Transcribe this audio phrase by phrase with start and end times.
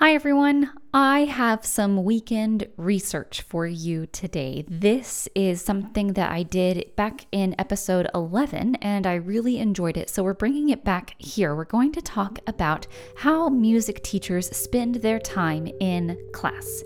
[0.00, 0.70] Hi, everyone.
[0.94, 4.64] I have some weekend research for you today.
[4.68, 10.08] This is something that I did back in episode 11 and I really enjoyed it.
[10.08, 11.56] So, we're bringing it back here.
[11.56, 16.84] We're going to talk about how music teachers spend their time in class.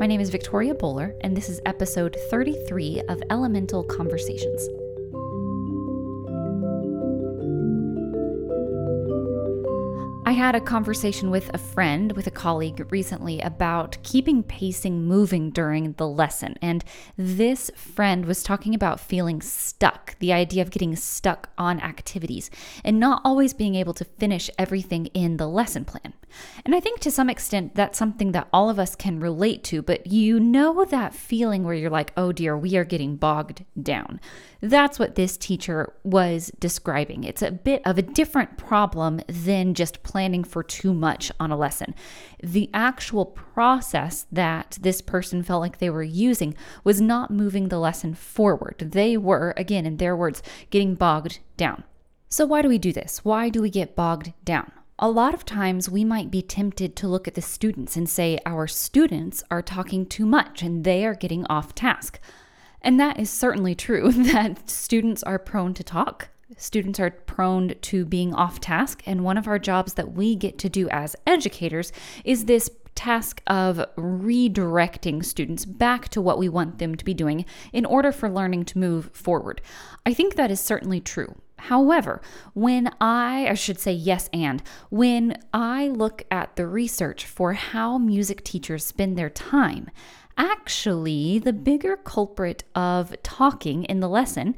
[0.00, 4.66] My name is Victoria Boler, and this is episode 33 of Elemental Conversations.
[10.28, 15.50] I had a conversation with a friend, with a colleague recently about keeping pacing moving
[15.50, 16.56] during the lesson.
[16.60, 16.84] And
[17.16, 22.50] this friend was talking about feeling stuck, the idea of getting stuck on activities
[22.82, 26.12] and not always being able to finish everything in the lesson plan.
[26.64, 29.80] And I think to some extent that's something that all of us can relate to,
[29.80, 34.20] but you know that feeling where you're like, oh dear, we are getting bogged down.
[34.60, 37.22] That's what this teacher was describing.
[37.22, 41.56] It's a bit of a different problem than just planning for too much on a
[41.56, 41.94] lesson.
[42.42, 47.78] The actual process that this person felt like they were using was not moving the
[47.78, 48.76] lesson forward.
[48.78, 51.84] They were, again, in their words, getting bogged down.
[52.28, 53.24] So, why do we do this?
[53.24, 54.72] Why do we get bogged down?
[54.98, 58.38] A lot of times we might be tempted to look at the students and say
[58.46, 62.18] our students are talking too much and they are getting off task.
[62.80, 66.30] And that is certainly true that students are prone to talk.
[66.56, 69.02] Students are prone to being off task.
[69.04, 71.92] And one of our jobs that we get to do as educators
[72.24, 77.44] is this task of redirecting students back to what we want them to be doing
[77.72, 79.60] in order for learning to move forward.
[80.06, 81.34] I think that is certainly true.
[81.58, 82.22] However,
[82.54, 87.98] when I, I should say yes, and when I look at the research for how
[87.98, 89.90] music teachers spend their time,
[90.36, 94.54] actually the bigger culprit of talking in the lesson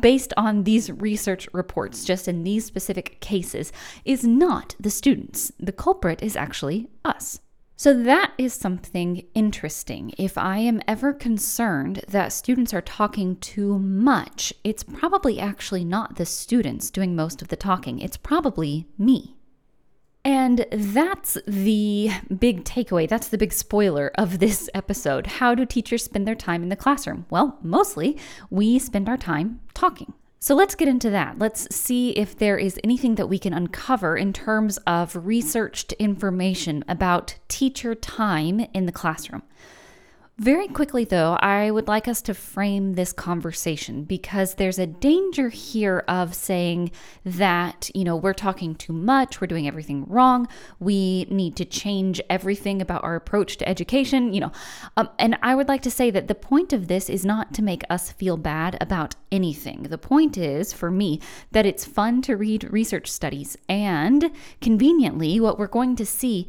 [0.00, 3.72] based on these research reports, just in these specific cases,
[4.04, 5.52] is not the students.
[5.58, 7.40] The culprit is actually us.
[7.78, 10.14] So, that is something interesting.
[10.16, 16.16] If I am ever concerned that students are talking too much, it's probably actually not
[16.16, 19.35] the students doing most of the talking, it's probably me.
[20.26, 23.08] And that's the big takeaway.
[23.08, 25.28] That's the big spoiler of this episode.
[25.28, 27.26] How do teachers spend their time in the classroom?
[27.30, 28.18] Well, mostly
[28.50, 30.14] we spend our time talking.
[30.40, 31.38] So let's get into that.
[31.38, 36.84] Let's see if there is anything that we can uncover in terms of researched information
[36.88, 39.44] about teacher time in the classroom.
[40.38, 45.48] Very quickly, though, I would like us to frame this conversation because there's a danger
[45.48, 46.90] here of saying
[47.24, 50.46] that, you know, we're talking too much, we're doing everything wrong,
[50.78, 54.52] we need to change everything about our approach to education, you know.
[54.98, 57.62] Um, and I would like to say that the point of this is not to
[57.62, 59.84] make us feel bad about anything.
[59.84, 61.18] The point is, for me,
[61.52, 63.56] that it's fun to read research studies.
[63.70, 64.30] And
[64.60, 66.46] conveniently, what we're going to see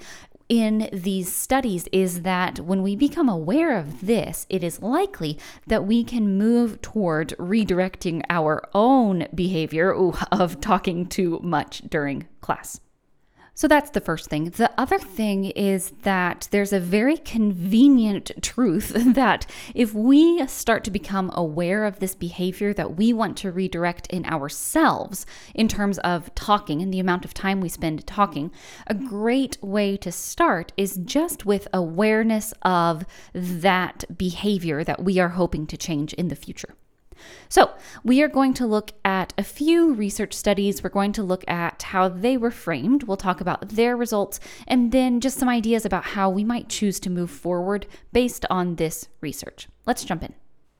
[0.49, 5.37] in these studies is that when we become aware of this, it is likely
[5.67, 9.93] that we can move toward redirecting our own behavior
[10.31, 12.79] of talking too much during class.
[13.57, 14.51] So that's the first thing.
[14.51, 20.91] The other thing is that there's a very convenient truth that if we start to
[20.91, 25.25] become aware of this behavior that we want to redirect in ourselves
[25.55, 28.51] in terms of talking and the amount of time we spend talking,
[28.85, 35.29] a great way to start is just with awareness of that behavior that we are
[35.29, 36.75] hoping to change in the future.
[37.49, 37.71] So,
[38.03, 40.83] we are going to look at a few research studies.
[40.83, 43.03] We're going to look at how they were framed.
[43.03, 46.99] We'll talk about their results and then just some ideas about how we might choose
[47.01, 49.67] to move forward based on this research.
[49.85, 50.33] Let's jump in.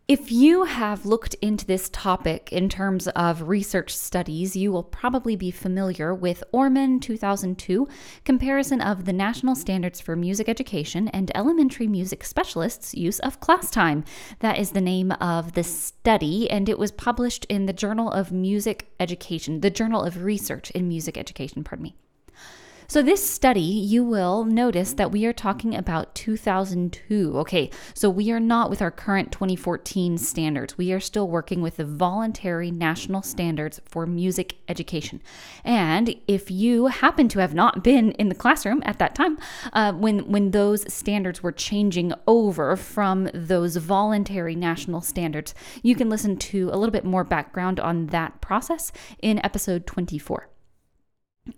[0.07, 5.35] If you have looked into this topic in terms of research studies, you will probably
[5.35, 7.90] be familiar with Orman 2002
[8.23, 13.69] comparison of the national standards for music education and elementary music specialists' use of class
[13.69, 14.06] time.
[14.40, 18.31] That is the name of the study, and it was published in the Journal of
[18.31, 21.95] Music Education, the Journal of Research in Music Education, pardon me.
[22.90, 27.38] So, this study, you will notice that we are talking about 2002.
[27.39, 30.78] Okay, so we are not with our current 2014 standards.
[30.78, 35.22] We are still working with the voluntary national standards for music education.
[35.66, 39.38] And if you happen to have not been in the classroom at that time,
[39.74, 45.54] uh, when, when those standards were changing over from those voluntary national standards,
[45.84, 50.48] you can listen to a little bit more background on that process in episode 24.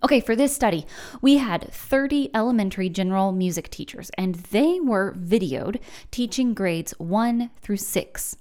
[0.02, 0.86] Okay, for this study,
[1.20, 7.76] we had 30 elementary general music teachers, and they were videoed teaching grades 1 through
[7.76, 8.36] 6.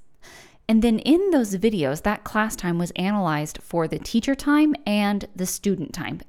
[0.68, 5.25] And then in those videos, that class time was analyzed for the teacher time and
[5.36, 6.22] the student time.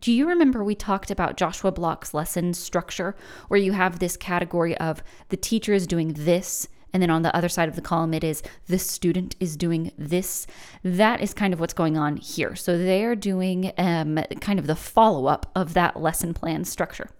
[0.00, 3.16] do you remember we talked about Joshua Block's lesson structure,
[3.48, 7.34] where you have this category of the teacher is doing this, and then on the
[7.34, 10.46] other side of the column, it is the student is doing this.
[10.82, 12.54] That is kind of what's going on here.
[12.54, 17.10] So they are doing um, kind of the follow up of that lesson plan structure.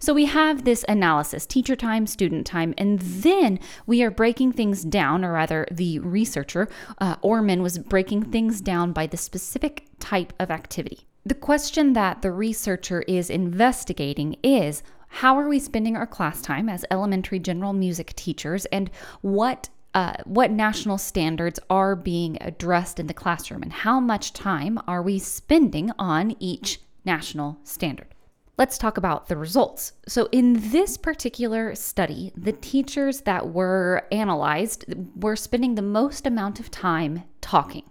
[0.00, 4.82] So we have this analysis teacher time, student time, and then we are breaking things
[4.82, 6.68] down, or rather, the researcher,
[7.00, 11.06] uh, Orman, was breaking things down by the specific type of activity.
[11.26, 16.68] The question that the researcher is investigating is how are we spending our class time
[16.68, 18.90] as elementary general music teachers, and
[19.20, 24.78] what uh, what national standards are being addressed in the classroom, and how much time
[24.86, 28.14] are we spending on each national standard?
[28.58, 29.92] Let's talk about the results.
[30.08, 34.84] So, in this particular study, the teachers that were analyzed
[35.14, 37.84] were spending the most amount of time talking.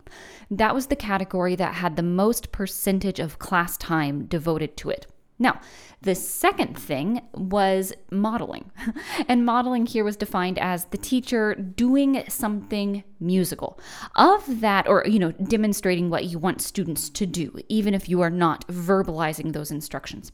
[0.52, 5.08] That was the category that had the most percentage of class time devoted to it.
[5.40, 5.60] Now,
[6.02, 8.72] the second thing was modeling.
[9.28, 13.80] and modeling here was defined as the teacher doing something musical.
[14.16, 18.22] Of that, or, you know, demonstrating what you want students to do, even if you
[18.22, 20.32] are not verbalizing those instructions.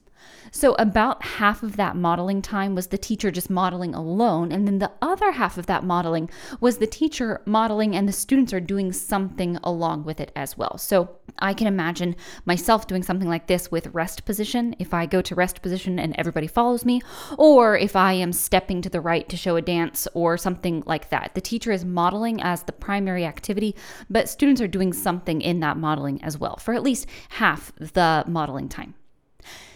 [0.51, 4.51] So, about half of that modeling time was the teacher just modeling alone.
[4.51, 6.29] And then the other half of that modeling
[6.59, 10.77] was the teacher modeling, and the students are doing something along with it as well.
[10.77, 12.15] So, I can imagine
[12.45, 16.15] myself doing something like this with rest position if I go to rest position and
[16.17, 17.01] everybody follows me,
[17.37, 21.09] or if I am stepping to the right to show a dance or something like
[21.09, 21.31] that.
[21.33, 23.75] The teacher is modeling as the primary activity,
[24.09, 28.23] but students are doing something in that modeling as well for at least half the
[28.27, 28.93] modeling time.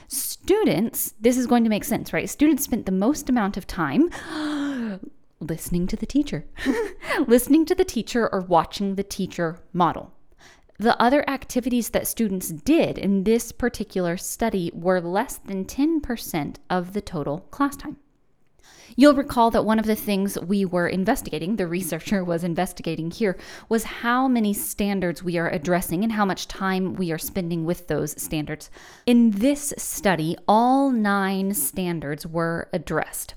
[0.08, 2.30] Students, this is going to make sense, right?
[2.30, 4.10] Students spent the most amount of time
[5.40, 6.46] listening to the teacher,
[7.28, 10.14] listening to the teacher or watching the teacher model.
[10.80, 16.94] The other activities that students did in this particular study were less than 10% of
[16.94, 17.98] the total class time.
[18.96, 23.38] You'll recall that one of the things we were investigating, the researcher was investigating here,
[23.70, 27.88] was how many standards we are addressing and how much time we are spending with
[27.88, 28.70] those standards.
[29.06, 33.34] In this study, all nine standards were addressed.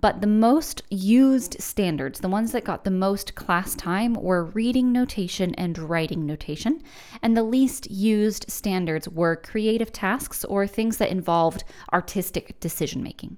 [0.00, 4.90] But the most used standards, the ones that got the most class time, were reading
[4.90, 6.82] notation and writing notation.
[7.20, 13.36] And the least used standards were creative tasks or things that involved artistic decision making.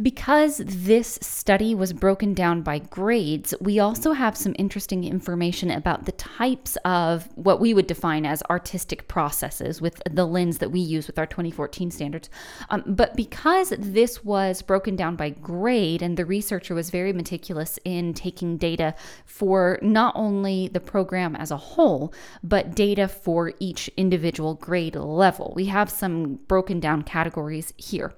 [0.00, 6.06] Because this study was broken down by grades, we also have some interesting information about
[6.06, 10.80] the types of what we would define as artistic processes with the lens that we
[10.80, 12.30] use with our 2014 standards.
[12.70, 17.78] Um, but because this was broken down by grade and the researcher was very meticulous
[17.84, 18.94] in taking data
[19.26, 25.52] for not only the program as a whole, but data for each individual grade level,
[25.54, 28.14] we have some broken down categories here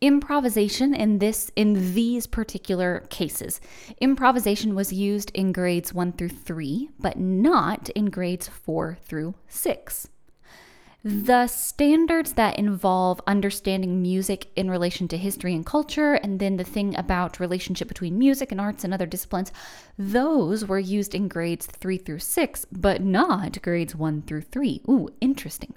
[0.00, 3.60] improvisation in this in these particular cases.
[4.00, 10.08] Improvisation was used in grades 1 through 3 but not in grades 4 through 6
[11.04, 16.64] the standards that involve understanding music in relation to history and culture and then the
[16.64, 19.52] thing about relationship between music and arts and other disciplines
[19.96, 25.08] those were used in grades 3 through 6 but not grades 1 through 3 ooh
[25.20, 25.72] interesting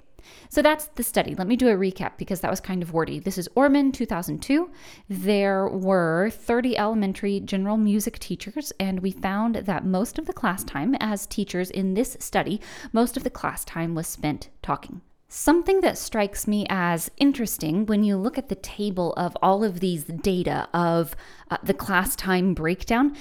[0.48, 1.34] so that's the study.
[1.34, 3.18] Let me do a recap because that was kind of wordy.
[3.18, 4.70] This is Orman 2002.
[5.08, 10.64] There were 30 elementary general music teachers, and we found that most of the class
[10.64, 12.60] time as teachers in this study,
[12.92, 15.00] most of the class time was spent talking.
[15.28, 19.80] Something that strikes me as interesting when you look at the table of all of
[19.80, 21.16] these data of
[21.50, 23.16] uh, the class time breakdown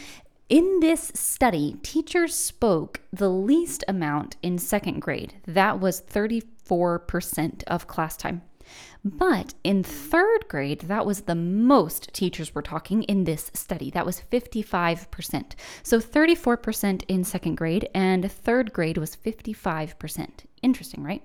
[0.52, 5.36] in this study, teachers spoke the least amount in second grade.
[5.48, 6.02] That was
[6.72, 8.42] 34% of class time.
[9.04, 13.90] But in third grade, that was the most teachers were talking in this study.
[13.92, 15.54] That was 55%.
[15.84, 20.30] So 34% in second grade, and third grade was 55%.
[20.62, 21.24] Interesting, right?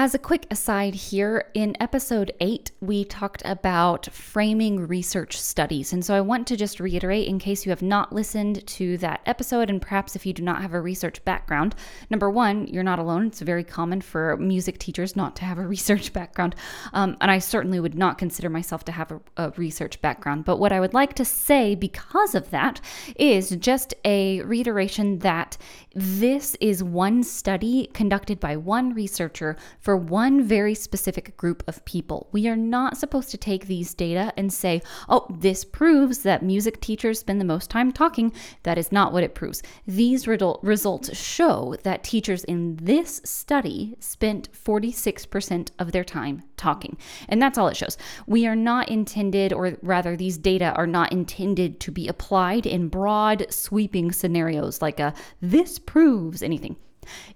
[0.00, 5.92] As a quick aside here, in episode 8, we talked about framing research studies.
[5.92, 9.22] And so I want to just reiterate in case you have not listened to that
[9.26, 11.74] episode, and perhaps if you do not have a research background.
[12.10, 13.26] Number one, you're not alone.
[13.26, 16.54] It's very common for music teachers not to have a research background.
[16.92, 20.44] Um, and I certainly would not consider myself to have a, a research background.
[20.44, 22.80] But what I would like to say because of that
[23.16, 25.58] is just a reiteration that
[25.92, 29.56] this is one study conducted by one researcher
[29.88, 32.28] for one very specific group of people.
[32.30, 36.82] We are not supposed to take these data and say, oh, this proves that music
[36.82, 38.34] teachers spend the most time talking.
[38.64, 39.62] That is not what it proves.
[39.86, 46.98] These results show that teachers in this study spent 46% of their time talking.
[47.30, 47.96] And that's all it shows.
[48.26, 52.88] We are not intended, or rather, these data are not intended to be applied in
[52.88, 56.76] broad, sweeping scenarios like a this proves anything.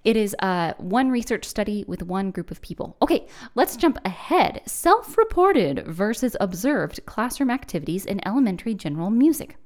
[0.05, 2.97] It is uh, one research study with one group of people.
[3.03, 4.63] Okay, let's jump ahead.
[4.67, 9.57] Self reported versus observed classroom activities in elementary general music.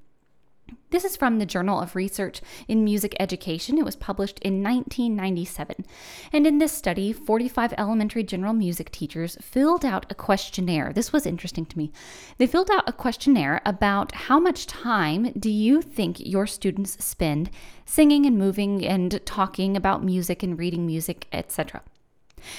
[0.90, 3.76] This is from the Journal of Research in Music Education.
[3.76, 5.85] It was published in 1997.
[6.32, 10.92] And in this study, 45 elementary general music teachers filled out a questionnaire.
[10.92, 11.92] This was interesting to me.
[12.38, 17.50] They filled out a questionnaire about how much time do you think your students spend
[17.85, 21.82] singing and moving and talking about music and reading music, etc.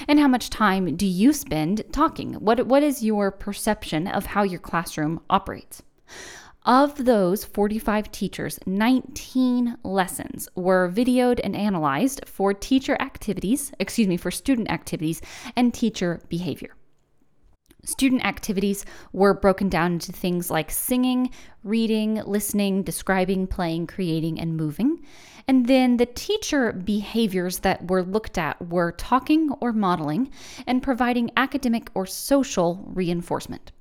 [0.07, 2.33] And how much time do you spend talking?
[2.35, 5.81] What, what is your perception of how your classroom operates?
[6.67, 14.17] Of those 45 teachers, 19 lessons were videoed and analyzed for teacher activities, excuse me,
[14.17, 15.21] for student activities
[15.55, 16.75] and teacher behavior.
[17.85, 18.83] Student activities
[19.13, 21.29] were broken down into things like singing,
[21.63, 25.05] reading, listening, describing, playing, creating, and moving.
[25.47, 30.31] And then the teacher behaviors that were looked at were talking or modeling
[30.67, 33.71] and providing academic or social reinforcement.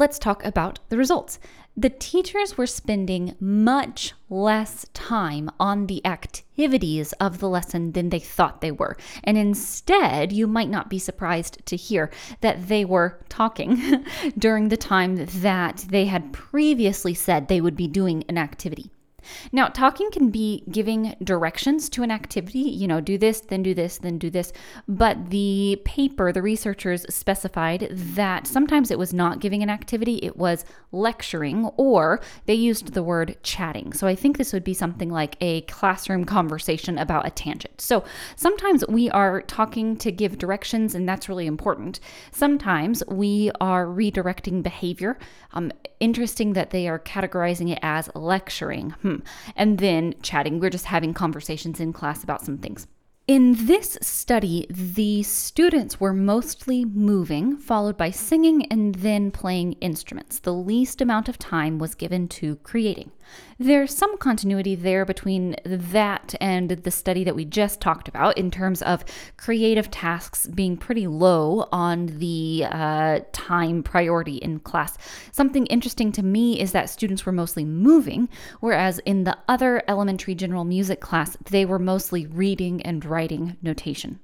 [0.00, 1.38] Let's talk about the results.
[1.76, 8.18] The teachers were spending much less time on the activities of the lesson than they
[8.18, 8.96] thought they were.
[9.22, 14.06] And instead, you might not be surprised to hear that they were talking
[14.38, 18.90] during the time that they had previously said they would be doing an activity.
[19.52, 23.74] Now, talking can be giving directions to an activity, you know, do this, then do
[23.74, 24.52] this, then do this.
[24.88, 30.36] But the paper, the researchers specified that sometimes it was not giving an activity, it
[30.36, 33.92] was lecturing, or they used the word chatting.
[33.92, 37.80] So I think this would be something like a classroom conversation about a tangent.
[37.80, 38.04] So
[38.36, 42.00] sometimes we are talking to give directions, and that's really important.
[42.32, 45.18] Sometimes we are redirecting behavior.
[45.52, 48.90] Um, interesting that they are categorizing it as lecturing.
[49.02, 49.09] Hmm.
[49.18, 49.50] Mm-hmm.
[49.56, 50.60] And then chatting.
[50.60, 52.86] We're just having conversations in class about some things.
[53.26, 60.40] In this study, the students were mostly moving, followed by singing and then playing instruments.
[60.40, 63.12] The least amount of time was given to creating.
[63.58, 68.50] There's some continuity there between that and the study that we just talked about in
[68.50, 69.04] terms of
[69.36, 74.96] creative tasks being pretty low on the uh, time priority in class.
[75.32, 78.28] Something interesting to me is that students were mostly moving,
[78.60, 84.20] whereas in the other elementary general music class, they were mostly reading and writing notation.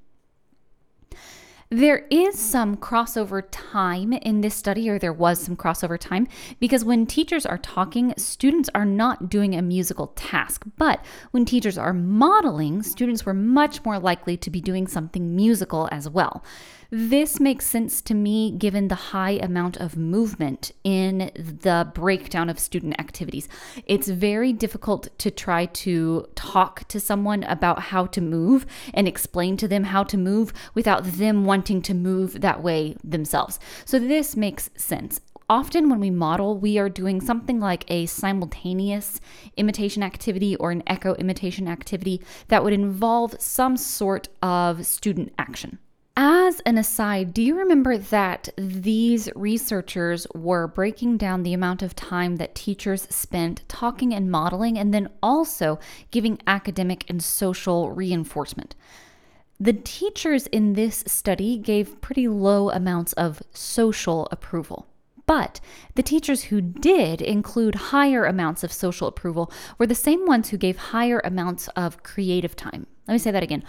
[1.68, 6.28] There is some crossover time in this study, or there was some crossover time,
[6.60, 10.64] because when teachers are talking, students are not doing a musical task.
[10.78, 15.88] But when teachers are modeling, students were much more likely to be doing something musical
[15.90, 16.44] as well.
[16.90, 22.60] This makes sense to me given the high amount of movement in the breakdown of
[22.60, 23.48] student activities.
[23.86, 29.56] It's very difficult to try to talk to someone about how to move and explain
[29.56, 33.58] to them how to move without them wanting to move that way themselves.
[33.84, 39.20] So, this makes sense often when we model, we are doing something like a simultaneous
[39.56, 45.78] imitation activity or an echo imitation activity that would involve some sort of student action.
[46.18, 51.94] As an aside, do you remember that these researchers were breaking down the amount of
[51.94, 55.78] time that teachers spent talking and modeling and then also
[56.10, 58.74] giving academic and social reinforcement?
[59.60, 64.86] The teachers in this study gave pretty low amounts of social approval.
[65.26, 65.60] But
[65.96, 70.56] the teachers who did include higher amounts of social approval were the same ones who
[70.56, 72.86] gave higher amounts of creative time.
[73.06, 73.64] Let me say that again.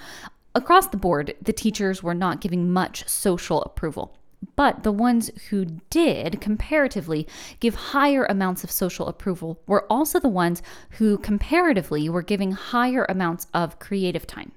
[0.57, 4.17] Across the board, the teachers were not giving much social approval.
[4.55, 7.27] But the ones who did, comparatively,
[7.59, 10.63] give higher amounts of social approval were also the ones
[10.97, 14.51] who, comparatively, were giving higher amounts of creative time.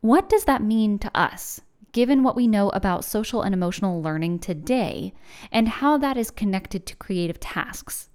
[0.00, 1.60] What does that mean to us,
[1.92, 5.12] given what we know about social and emotional learning today
[5.52, 8.08] and how that is connected to creative tasks?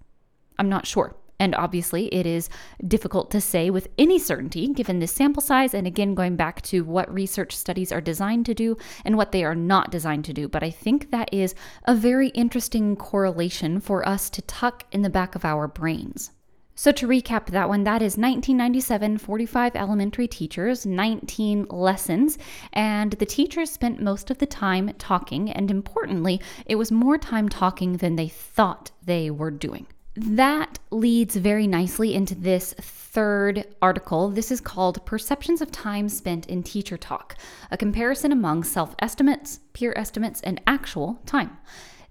[0.58, 1.16] I'm not sure.
[1.40, 2.50] And obviously, it is
[2.86, 5.74] difficult to say with any certainty given this sample size.
[5.74, 9.44] And again, going back to what research studies are designed to do and what they
[9.46, 10.48] are not designed to do.
[10.48, 11.56] But I think that is
[11.86, 16.32] a very interesting correlation for us to tuck in the back of our brains.
[16.76, 22.38] So, to recap that one, that is 1997, 45 elementary teachers, 19 lessons,
[22.72, 27.50] and the teachers spent most of the time talking, and importantly, it was more time
[27.50, 29.88] talking than they thought they were doing.
[30.22, 34.30] That leads very nicely into this third article.
[34.30, 37.38] This is called Perceptions of Time Spent in Teacher Talk,
[37.72, 41.58] a comparison among self estimates, peer estimates, and actual time.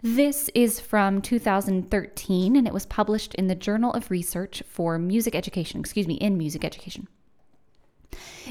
[0.00, 5.34] This is from 2013 and it was published in the Journal of Research for Music
[5.34, 7.08] Education, excuse me, in Music Education.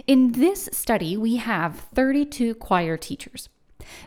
[0.05, 3.49] In this study, we have 32 choir teachers.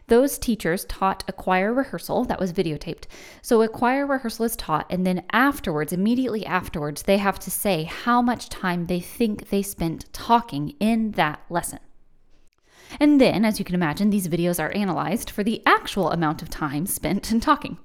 [0.07, 3.05] Those teachers taught a choir rehearsal that was videotaped.
[3.43, 7.85] So a choir rehearsal is taught, and then afterwards, immediately afterwards, they have to say
[7.85, 11.81] how much time they think they spent talking in that lesson.
[12.99, 16.51] And then, as you can imagine, these videos are analyzed for the actual amount of
[16.51, 17.79] time spent in talking.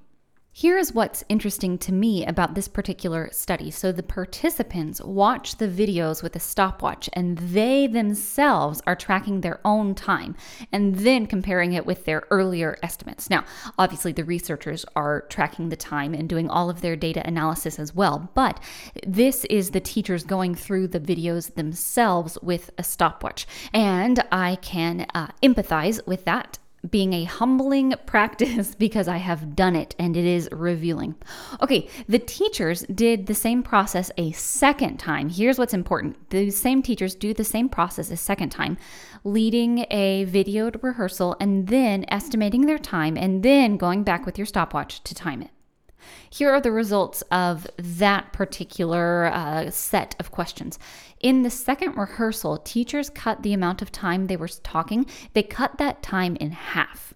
[0.58, 3.70] Here is what's interesting to me about this particular study.
[3.70, 9.60] So, the participants watch the videos with a stopwatch, and they themselves are tracking their
[9.66, 10.34] own time
[10.72, 13.28] and then comparing it with their earlier estimates.
[13.28, 13.44] Now,
[13.78, 17.94] obviously, the researchers are tracking the time and doing all of their data analysis as
[17.94, 18.58] well, but
[19.06, 23.46] this is the teachers going through the videos themselves with a stopwatch.
[23.74, 26.56] And I can uh, empathize with that
[26.90, 31.14] being a humbling practice because I have done it and it is revealing.
[31.60, 35.28] Okay, the teachers did the same process a second time.
[35.28, 38.76] Here's what's important the same teachers do the same process a second time,
[39.24, 44.46] leading a videoed rehearsal and then estimating their time and then going back with your
[44.46, 45.50] stopwatch to time it.
[46.30, 50.78] Here are the results of that particular uh, set of questions.
[51.20, 55.78] In the second rehearsal, teachers cut the amount of time they were talking, they cut
[55.78, 57.14] that time in half.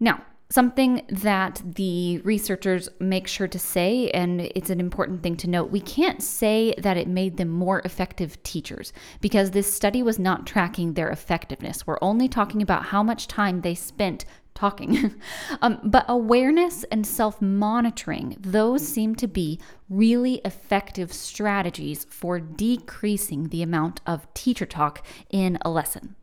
[0.00, 5.48] Now, something that the researchers make sure to say, and it's an important thing to
[5.48, 10.18] note we can't say that it made them more effective teachers because this study was
[10.18, 11.86] not tracking their effectiveness.
[11.86, 15.14] We're only talking about how much time they spent talking.
[15.62, 23.48] um, but awareness and self monitoring, those seem to be really effective strategies for decreasing
[23.48, 26.16] the amount of teacher talk in a lesson.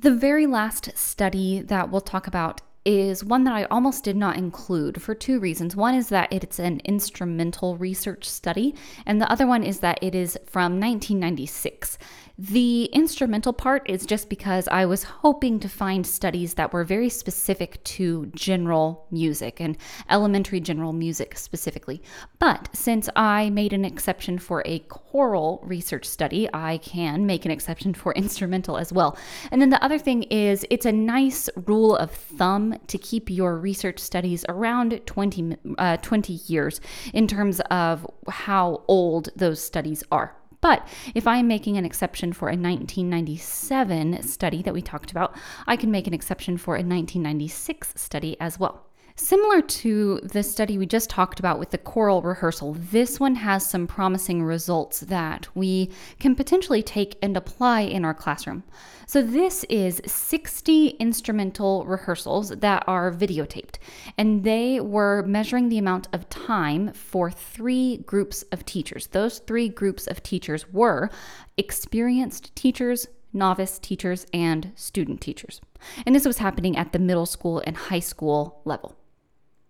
[0.00, 4.36] The very last study that we'll talk about is one that I almost did not
[4.36, 5.74] include for two reasons.
[5.74, 8.74] One is that it's an instrumental research study,
[9.06, 11.98] and the other one is that it is from 1996.
[12.36, 17.08] The instrumental part is just because I was hoping to find studies that were very
[17.08, 19.76] specific to general music and
[20.10, 22.02] elementary general music specifically.
[22.40, 27.52] But since I made an exception for a choral research study, I can make an
[27.52, 29.16] exception for instrumental as well.
[29.52, 33.56] And then the other thing is, it's a nice rule of thumb to keep your
[33.56, 36.80] research studies around 20, uh, 20 years
[37.12, 40.34] in terms of how old those studies are.
[40.64, 45.76] But if I'm making an exception for a 1997 study that we talked about, I
[45.76, 48.83] can make an exception for a 1996 study as well.
[49.16, 53.64] Similar to the study we just talked about with the choral rehearsal, this one has
[53.64, 58.64] some promising results that we can potentially take and apply in our classroom.
[59.06, 63.76] So, this is 60 instrumental rehearsals that are videotaped,
[64.18, 69.06] and they were measuring the amount of time for three groups of teachers.
[69.06, 71.08] Those three groups of teachers were
[71.56, 75.60] experienced teachers, novice teachers, and student teachers.
[76.04, 78.96] And this was happening at the middle school and high school level.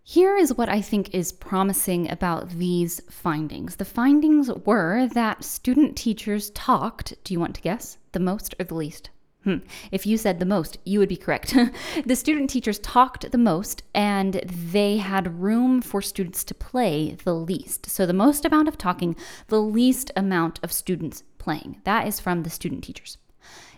[0.07, 3.77] Here is what I think is promising about these findings.
[3.77, 8.65] The findings were that student teachers talked, do you want to guess, the most or
[8.65, 9.09] the least?
[9.45, 9.59] Hmm.
[9.91, 11.57] If you said the most, you would be correct.
[12.05, 17.35] the student teachers talked the most, and they had room for students to play the
[17.35, 17.87] least.
[17.87, 19.17] So, the most amount of talking,
[19.49, 21.81] the least amount of students playing.
[21.85, 23.17] That is from the student teachers.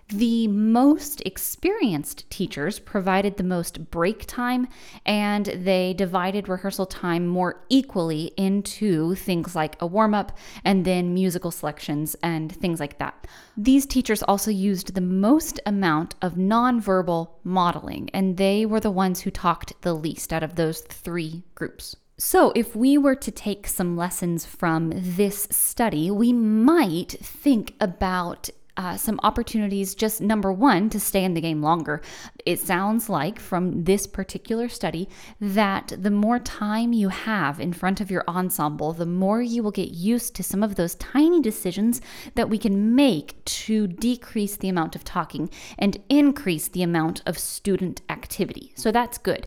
[0.09, 4.69] The most experienced teachers provided the most break time
[5.05, 11.13] and they divided rehearsal time more equally into things like a warm up and then
[11.13, 13.27] musical selections and things like that.
[13.57, 19.23] These teachers also used the most amount of nonverbal modeling and they were the ones
[19.23, 21.97] who talked the least out of those three groups.
[22.19, 28.49] So, if we were to take some lessons from this study, we might think about
[28.77, 32.03] uh, some opportunities, just number one, to stay in the game longer.
[32.45, 35.09] It sounds like from this particular study
[35.41, 39.71] that the more time you have in front of your ensemble, the more you will
[39.71, 42.01] get used to some of those tiny decisions
[42.35, 47.39] that we can make to decrease the amount of talking and increase the amount of
[47.39, 48.73] student activity.
[48.75, 49.47] So that's good.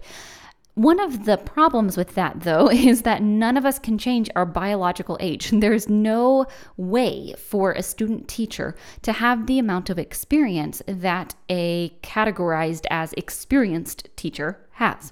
[0.79, 4.45] One of the problems with that, though, is that none of us can change our
[4.45, 5.49] biological age.
[5.53, 6.45] There's no
[6.77, 13.11] way for a student teacher to have the amount of experience that a categorized as
[13.17, 15.11] experienced teacher has.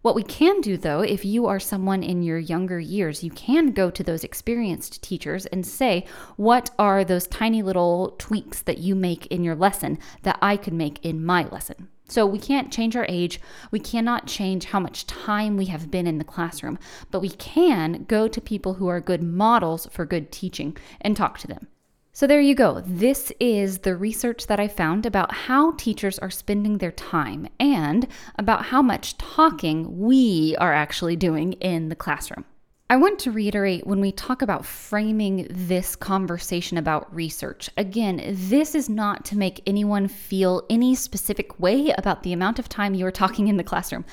[0.00, 3.72] What we can do, though, if you are someone in your younger years, you can
[3.72, 8.94] go to those experienced teachers and say, What are those tiny little tweaks that you
[8.94, 11.88] make in your lesson that I could make in my lesson?
[12.06, 13.40] So we can't change our age.
[13.70, 16.78] We cannot change how much time we have been in the classroom,
[17.10, 21.38] but we can go to people who are good models for good teaching and talk
[21.38, 21.66] to them.
[22.12, 22.80] So there you go.
[22.86, 28.06] This is the research that I found about how teachers are spending their time and
[28.38, 32.44] about how much talking we are actually doing in the classroom.
[32.94, 37.68] I want to reiterate when we talk about framing this conversation about research.
[37.76, 42.68] Again, this is not to make anyone feel any specific way about the amount of
[42.68, 44.04] time you are talking in the classroom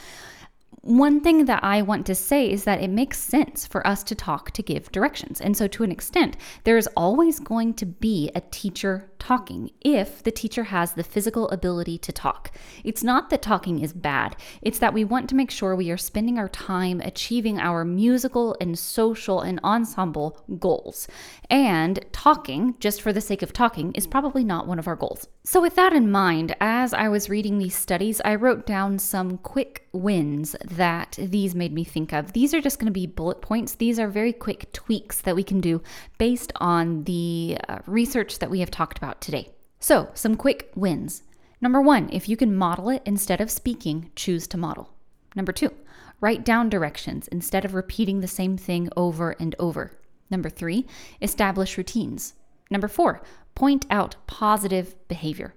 [0.84, 4.15] one thing that I want to say is that it makes sense for us to
[4.15, 5.39] talk to give directions.
[5.39, 10.24] And so, to an extent, there is always going to be a teacher talking if
[10.24, 12.52] the teacher has the physical ability to talk.
[12.84, 15.98] It's not that talking is bad, it's that we want to make sure we are
[15.98, 21.08] spending our time achieving our musical and social and ensemble goals.
[21.52, 25.28] And talking, just for the sake of talking, is probably not one of our goals.
[25.44, 29.38] So, with that in mind, as I was reading these studies, I wrote down some
[29.38, 32.34] quick wins that these made me think of.
[32.34, 33.76] These are just going to be bullet points.
[33.76, 35.82] These are very quick tweaks that we can do
[36.18, 39.50] based on the uh, research that we have talked about today.
[39.80, 41.24] So, some quick wins.
[41.60, 44.89] Number one, if you can model it instead of speaking, choose to model.
[45.36, 45.71] Number two,
[46.21, 49.91] write down directions instead of repeating the same thing over and over.
[50.30, 50.86] Number three,
[51.21, 52.36] establish routines.
[52.69, 53.21] Number four,
[53.54, 55.54] point out positive behavior.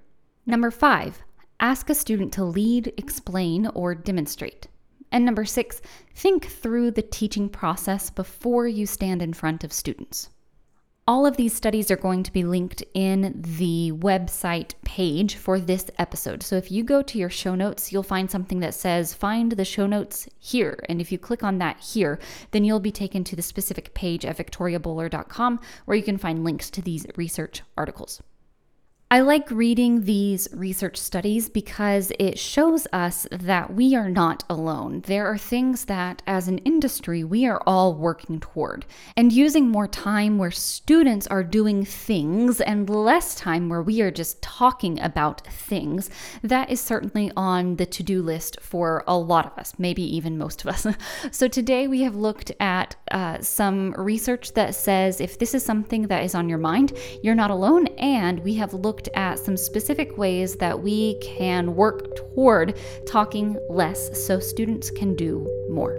[0.47, 1.23] Number five,
[1.61, 4.67] ask a student to lead, explain, or demonstrate.
[5.13, 5.81] And number six,
[6.13, 10.29] think through the teaching process before you stand in front of students.
[11.07, 15.91] All of these studies are going to be linked in the website page for this
[15.99, 16.43] episode.
[16.43, 19.67] So if you go to your show notes, you'll find something that says find the
[19.67, 20.83] show notes here.
[20.89, 22.19] And if you click on that here,
[22.53, 26.71] then you'll be taken to the specific page at victoriaboler.com where you can find links
[26.71, 28.23] to these research articles.
[29.15, 35.03] I like reading these research studies because it shows us that we are not alone.
[35.07, 38.85] There are things that, as an industry, we are all working toward.
[39.17, 44.11] And using more time where students are doing things and less time where we are
[44.11, 46.11] just talking about things,
[46.43, 50.37] that is certainly on the to do list for a lot of us, maybe even
[50.37, 50.89] most of us.
[51.31, 56.09] so today we have looked at uh, some research that says if this is something
[56.09, 57.87] that is on your mind, you're not alone.
[57.99, 62.75] And we have looked looked at some specific ways that we can work toward
[63.07, 65.99] talking less so students can do more.